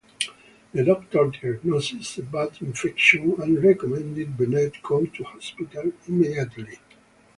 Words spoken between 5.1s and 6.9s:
hospital immediately.